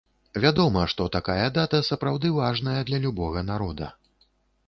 Вядома, 0.43 0.85
што 0.93 1.05
такая 1.15 1.49
дата 1.57 1.81
сапраўды 1.89 2.31
важная 2.39 2.81
для 2.87 3.01
любога 3.05 3.43
народа. 3.51 3.91